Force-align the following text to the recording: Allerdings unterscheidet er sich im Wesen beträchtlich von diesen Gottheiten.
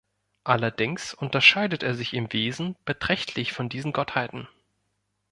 Allerdings 0.45 1.13
unterscheidet 1.13 1.83
er 1.83 1.93
sich 1.93 2.15
im 2.15 2.33
Wesen 2.33 2.75
beträchtlich 2.85 3.53
von 3.53 3.69
diesen 3.69 3.93
Gottheiten. 3.93 4.47